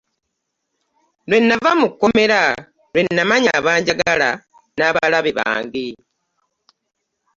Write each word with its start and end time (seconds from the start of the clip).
Bwe 1.27 1.37
nava 1.47 1.71
mu 1.81 1.87
kkomera 1.91 2.41
lwe 2.91 3.01
namanya 3.15 3.51
abanjagala 3.59 4.29
ne 4.77 4.87
balabe 4.95 5.31
bange. 5.39 5.87